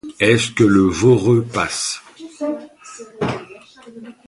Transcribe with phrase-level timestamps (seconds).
[0.19, 2.01] Est-ce que le Voreux passe?